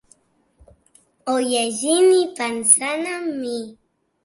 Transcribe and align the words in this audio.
O 1.35 1.35
llegint 1.51 2.09
i 2.23 2.25
pensant 2.41 3.09
en 3.15 3.31
mi. 3.45 3.57